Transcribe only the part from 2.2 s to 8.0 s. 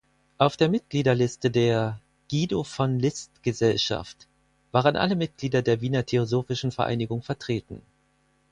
"Guido-von-List-Gesellschaft" waren alle Mitglieder der Wiener Theosophischen Vereinigung vertreten.